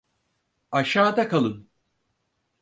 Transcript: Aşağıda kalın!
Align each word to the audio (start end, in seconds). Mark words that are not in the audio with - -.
Aşağıda 0.71 1.27
kalın! 1.27 1.69